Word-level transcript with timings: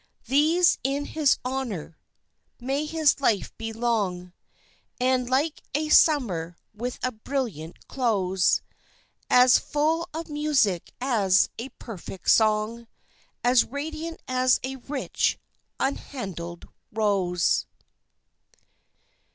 These 0.25 0.79
in 0.83 1.05
his 1.13 1.37
honour. 1.45 1.99
May 2.59 2.87
his 2.87 3.19
life 3.21 3.55
be 3.59 3.71
long, 3.71 4.33
And, 4.99 5.29
like 5.29 5.61
a 5.75 5.89
summer 5.89 6.57
with 6.73 6.97
a 7.03 7.11
brilliant 7.11 7.87
close, 7.87 8.63
As 9.29 9.59
full 9.59 10.09
of 10.11 10.27
music 10.27 10.91
as 10.99 11.49
a 11.59 11.69
perfect 11.77 12.31
song, 12.31 12.87
As 13.43 13.63
radiant 13.63 14.19
as 14.27 14.59
a 14.63 14.77
rich, 14.77 15.37
unhandled 15.79 16.67
rose. 16.91 17.67